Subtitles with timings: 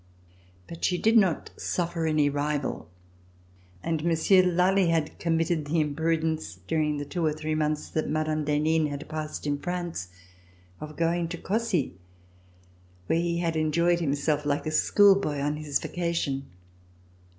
[0.67, 2.89] But she did not suffer any rival
[3.83, 8.09] and Monsieur de Lally had committed the imprudence, during the two or three months that
[8.09, 8.43] Mme.
[8.43, 10.07] d'Henin had passed in France,
[10.79, 11.93] of going to Cossey
[13.05, 16.47] where he had enjoyed himself like a school boy on his vacation.